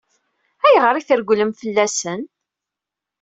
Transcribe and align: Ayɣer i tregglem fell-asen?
Ayɣer 0.67 0.95
i 0.97 1.03
tregglem 1.07 1.51
fell-asen? 1.59 2.21